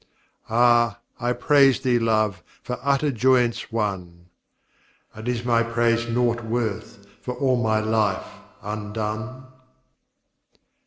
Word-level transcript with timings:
Ah! 0.49 0.97
I 1.19 1.31
praise 1.33 1.79
thee, 1.79 1.99
Love, 1.99 2.41
for 2.63 2.79
utter 2.81 3.11
joyance 3.11 3.71
won! 3.71 4.29
"And 5.13 5.27
is 5.27 5.45
my 5.45 5.61
praise 5.61 6.09
nought 6.09 6.43
worth 6.43 7.05
for 7.21 7.35
all 7.35 7.61
my 7.61 7.81
life 7.81 8.25
undone?" 8.63 9.45